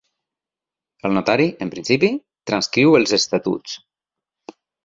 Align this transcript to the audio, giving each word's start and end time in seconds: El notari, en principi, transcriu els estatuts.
El 1.09 1.13
notari, 1.17 1.45
en 1.67 1.71
principi, 1.75 2.11
transcriu 2.53 2.99
els 3.01 3.15
estatuts. 3.19 3.77